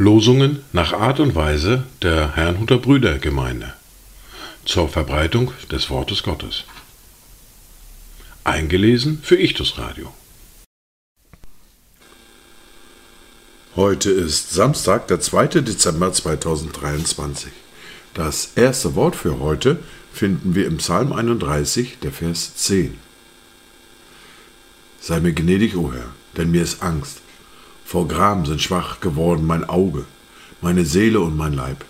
[0.00, 3.74] Losungen nach Art und Weise der Herrnhuter Brüdergemeinde
[4.64, 6.64] zur Verbreitung des Wortes Gottes.
[8.44, 10.10] Eingelesen für Ichtus Radio.
[13.76, 15.60] Heute ist Samstag, der 2.
[15.60, 17.52] Dezember 2023.
[18.14, 19.80] Das erste Wort für heute
[20.14, 23.09] finden wir im Psalm 31, der Vers 10.
[25.00, 27.22] Sei mir gnädig, o Herr, denn mir ist Angst.
[27.86, 30.04] Vor Gram sind schwach geworden mein Auge,
[30.60, 31.84] meine Seele und mein Leib.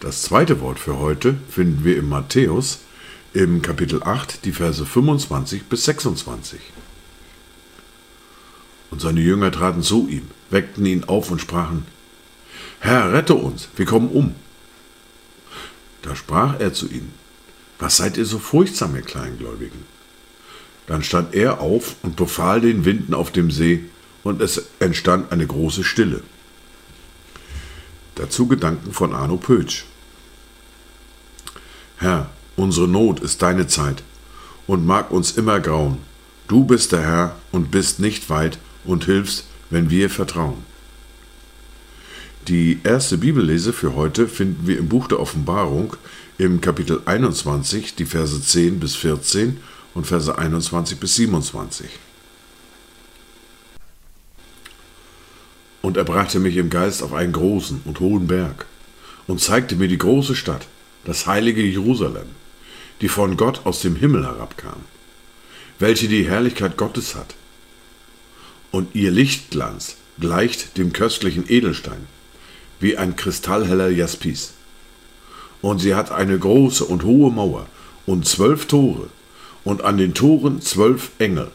[0.00, 2.80] Das zweite Wort für heute finden wir im Matthäus
[3.32, 6.60] im Kapitel 8, die Verse 25 bis 26.
[8.90, 11.86] Und seine Jünger traten zu ihm, weckten ihn auf und sprachen,
[12.80, 14.34] Herr, rette uns, wir kommen um.
[16.02, 17.14] Da sprach er zu ihnen,
[17.78, 20.01] Was seid ihr so furchtsam, ihr Kleingläubigen?
[20.92, 23.84] Dann stand er auf und befahl den Winden auf dem See,
[24.24, 26.22] und es entstand eine große Stille.
[28.16, 29.84] Dazu Gedanken von Arno Pötsch.
[31.96, 34.02] Herr, unsere Not ist deine Zeit
[34.66, 35.96] und mag uns immer grauen.
[36.46, 40.58] Du bist der Herr und bist nicht weit und hilfst, wenn wir vertrauen.
[42.48, 45.96] Die erste Bibellese für heute finden wir im Buch der Offenbarung
[46.36, 49.58] im Kapitel 21, die Verse 10 bis 14
[49.94, 51.90] und Verse 21 bis 27.
[55.82, 58.66] Und er brachte mich im Geist auf einen großen und hohen Berg
[59.26, 60.66] und zeigte mir die große Stadt,
[61.04, 62.28] das heilige Jerusalem,
[63.00, 64.80] die von Gott aus dem Himmel herabkam,
[65.78, 67.34] welche die Herrlichkeit Gottes hat
[68.72, 72.06] und ihr Lichtglanz gleicht dem köstlichen Edelstein,
[72.80, 74.54] wie ein kristallheller Jaspis.
[75.60, 77.66] Und sie hat eine große und hohe Mauer
[78.06, 79.08] und zwölf Tore,
[79.64, 81.50] und an den Toren zwölf Engel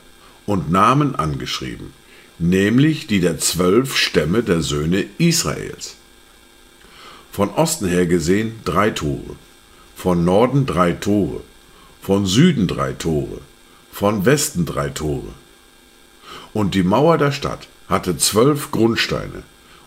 [0.46, 1.94] und Namen angeschrieben,
[2.40, 5.96] nämlich die der zwölf Stämme der Söhne Israels.
[7.32, 9.36] Von Osten her gesehen drei Tore,
[9.96, 11.42] von Norden drei Tore,
[12.02, 13.42] von Süden drei Tore,
[13.92, 15.34] von Westen drei Tore
[16.58, 19.44] und die Mauer der Stadt hatte zwölf Grundsteine,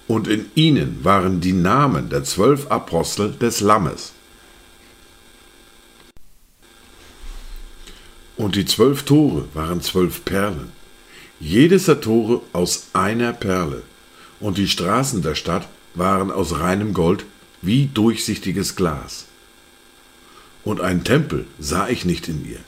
[0.07, 4.13] und in ihnen waren die Namen der zwölf Apostel des Lammes.
[8.41, 10.73] Und die zwölf Tore waren zwölf Perlen,
[11.41, 13.83] jedes der Tore aus einer Perle,
[14.41, 17.27] und die Straßen der Stadt waren aus reinem Gold
[17.61, 19.27] wie durchsichtiges Glas.
[20.65, 22.61] Und einen Tempel sah ich nicht in ihr,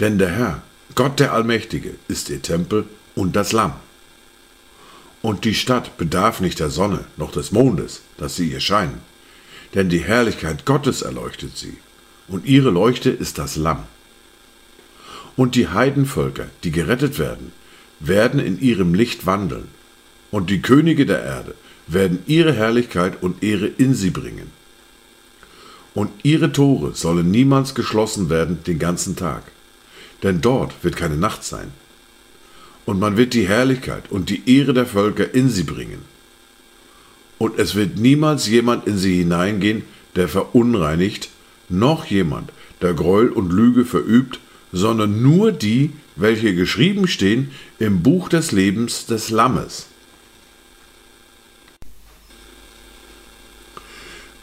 [0.00, 0.62] denn der Herr,
[0.96, 3.74] Gott der Allmächtige, ist ihr Tempel und das Lamm.
[5.22, 9.00] Und die Stadt bedarf nicht der Sonne noch des Mondes, dass sie ihr scheinen,
[9.76, 11.76] denn die Herrlichkeit Gottes erleuchtet sie,
[12.26, 13.84] und ihre Leuchte ist das Lamm.
[15.36, 17.52] Und die Heidenvölker, die gerettet werden,
[18.00, 19.68] werden in ihrem Licht wandeln,
[20.30, 21.54] und die Könige der Erde
[21.86, 24.50] werden ihre Herrlichkeit und Ehre in sie bringen.
[25.94, 29.42] Und ihre Tore sollen niemals geschlossen werden den ganzen Tag,
[30.22, 31.72] denn dort wird keine Nacht sein
[32.84, 36.02] und man wird die Herrlichkeit und die Ehre der Völker in sie bringen.
[37.38, 39.82] Und es wird niemals jemand in sie hineingehen,
[40.16, 41.30] der verunreinigt,
[41.68, 44.40] noch jemand, der Gräuel und Lüge verübt,
[44.72, 49.86] sondern nur die, welche geschrieben stehen im Buch des Lebens des Lammes.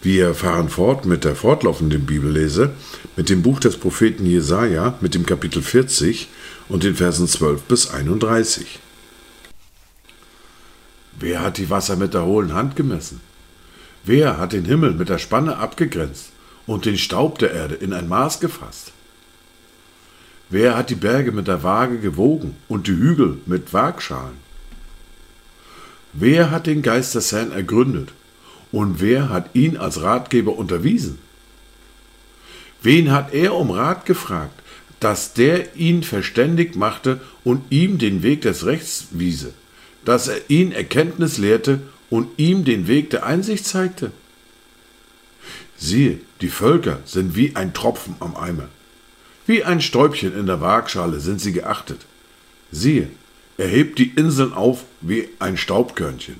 [0.01, 2.71] Wir fahren fort mit der fortlaufenden Bibellese,
[3.17, 6.29] mit dem Buch des Propheten Jesaja, mit dem Kapitel 40
[6.69, 8.79] und den Versen 12 bis 31.
[11.19, 13.19] Wer hat die Wasser mit der hohlen Hand gemessen?
[14.05, 16.31] Wer hat den Himmel mit der Spanne abgegrenzt
[16.65, 18.93] und den Staub der Erde in ein Maß gefasst?
[20.49, 24.37] Wer hat die Berge mit der Waage gewogen und die Hügel mit Waagschalen?
[26.13, 28.09] Wer hat den Geist des Herrn ergründet
[28.71, 31.19] und wer hat ihn als Ratgeber unterwiesen?
[32.81, 34.59] Wen hat er um Rat gefragt
[34.99, 39.53] dass der ihn verständig machte und ihm den Weg des Rechts wiese,
[40.05, 44.11] dass er ihn Erkenntnis lehrte und ihm den Weg der Einsicht zeigte?
[45.77, 48.67] Siehe, die Völker sind wie ein Tropfen am Eimer.
[49.49, 52.05] Wie ein Stäubchen in der Waagschale sind sie geachtet.
[52.71, 53.09] Siehe,
[53.57, 56.35] er hebt die Inseln auf wie ein Staubkörnchen.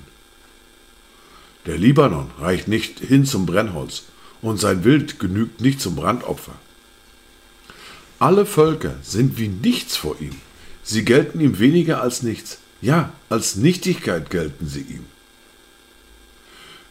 [1.65, 4.03] Der Libanon reicht nicht hin zum Brennholz,
[4.43, 6.53] und sein Wild genügt nicht zum Brandopfer.
[8.19, 10.35] Alle Völker sind wie nichts vor ihm.
[10.83, 12.59] Sie gelten ihm weniger als nichts.
[12.79, 15.05] Ja, als Nichtigkeit gelten sie ihm.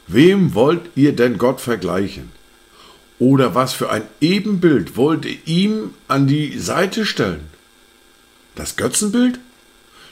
[0.08, 2.32] Wem wollt ihr denn Gott vergleichen?
[3.18, 7.46] Oder was für ein Ebenbild wollt ihr ihm an die Seite stellen?
[8.54, 9.40] Das Götzenbild?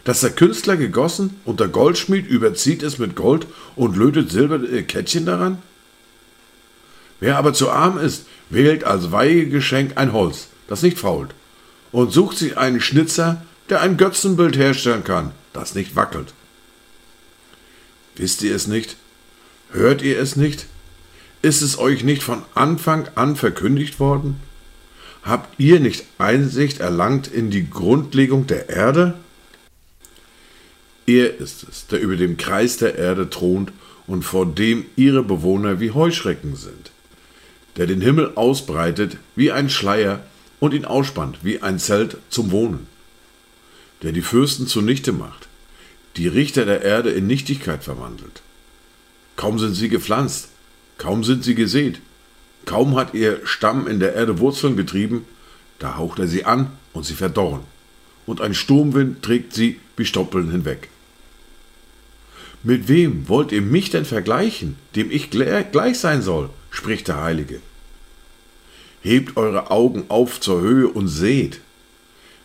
[0.05, 5.27] Das der Künstler gegossen und der Goldschmied überzieht es mit Gold und lötet silberne Kettchen
[5.27, 5.59] daran?
[7.19, 11.31] Wer aber zu arm ist, wählt als Weihegeschenk ein Holz, das nicht fault,
[11.91, 16.35] und sucht sich einen Schnitzer, der ein Götzenbild herstellen kann, das nicht wackelt.
[18.15, 18.97] Wisst ihr es nicht?
[19.73, 20.67] Hört ihr es nicht?
[21.47, 24.41] Ist es euch nicht von Anfang an verkündigt worden?
[25.23, 29.15] Habt ihr nicht Einsicht erlangt in die Grundlegung der Erde?
[31.07, 33.71] Er ist es, der über dem Kreis der Erde thront
[34.09, 36.91] und vor dem ihre Bewohner wie Heuschrecken sind,
[37.77, 40.27] der den Himmel ausbreitet wie ein Schleier
[40.59, 42.89] und ihn ausspannt wie ein Zelt zum Wohnen,
[44.03, 45.47] der die Fürsten zunichte macht,
[46.17, 48.43] die Richter der Erde in Nichtigkeit verwandelt.
[49.37, 50.49] Kaum sind sie gepflanzt,
[50.99, 52.01] kaum sind sie gesät,
[52.65, 55.25] kaum hat ihr Stamm in der Erde Wurzeln getrieben,
[55.79, 57.63] da haucht er sie an und sie verdorren,
[58.27, 60.89] und ein Sturmwind trägt sie wie Stoppeln hinweg.
[62.63, 67.61] Mit wem wollt ihr mich denn vergleichen, dem ich gleich sein soll, spricht der Heilige.
[69.03, 71.61] Hebt eure Augen auf zur Höhe und seht,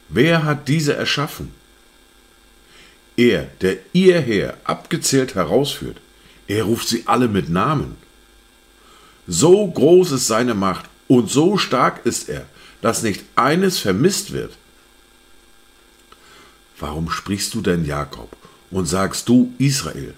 [0.10, 1.52] wer hat diese erschaffen?
[3.18, 5.98] Er, der ihr Heer abgezählt herausführt,
[6.48, 7.96] er ruft sie alle mit Namen.
[9.34, 12.46] So groß ist seine Macht und so stark ist er,
[12.82, 14.58] dass nicht eines vermisst wird.
[16.78, 18.36] Warum sprichst du denn Jakob
[18.72, 20.16] und sagst du Israel?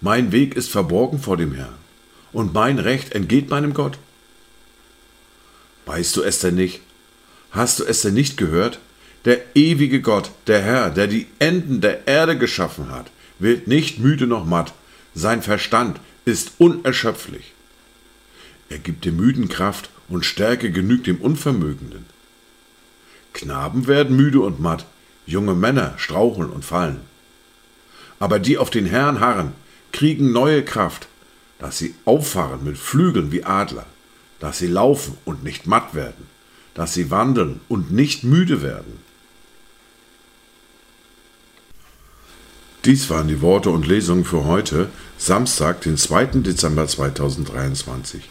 [0.00, 1.74] Mein Weg ist verborgen vor dem Herrn
[2.32, 3.98] und mein Recht entgeht meinem Gott.
[5.84, 6.80] Weißt du es denn nicht?
[7.50, 8.78] Hast du es denn nicht gehört?
[9.26, 14.26] Der ewige Gott, der Herr, der die Enden der Erde geschaffen hat, wird nicht müde
[14.26, 14.72] noch matt.
[15.14, 17.52] Sein Verstand ist unerschöpflich.
[18.72, 22.06] Er gibt dem Müden Kraft und Stärke genügt dem Unvermögenden.
[23.34, 24.86] Knaben werden müde und matt,
[25.26, 27.00] junge Männer straucheln und fallen.
[28.18, 29.52] Aber die auf den Herrn harren,
[29.92, 31.08] kriegen neue Kraft,
[31.58, 33.84] dass sie auffahren mit Flügeln wie Adler,
[34.40, 36.26] dass sie laufen und nicht matt werden,
[36.72, 39.00] dass sie wandeln und nicht müde werden.
[42.86, 44.88] Dies waren die Worte und Lesungen für heute,
[45.18, 46.40] Samstag, den 2.
[46.40, 48.30] Dezember 2023.